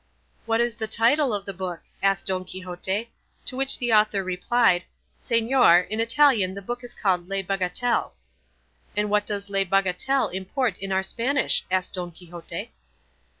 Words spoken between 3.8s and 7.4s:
author replied, "Señor, in Italian the book is called